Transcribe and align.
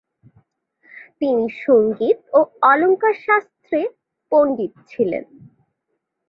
তিনি 1.21 1.45
সঙ্গীত 1.63 2.19
ও 2.33 2.39
অলঙ্কার 2.71 3.15
শাস্ত্রে 3.25 3.79
পণ্ডিত 4.31 4.73
ছিলেন। 4.91 5.23